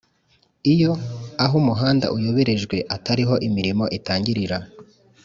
[0.73, 0.91] Iyo
[1.43, 4.57] aho umuhanda uyoborejwe atariho imirimo itangirira